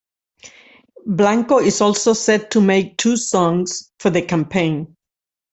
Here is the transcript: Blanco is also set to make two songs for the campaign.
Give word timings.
Blanco 1.05 1.59
is 1.59 1.79
also 1.79 2.13
set 2.13 2.49
to 2.49 2.59
make 2.59 2.97
two 2.97 3.15
songs 3.15 3.91
for 3.99 4.09
the 4.09 4.23
campaign. 4.23 4.95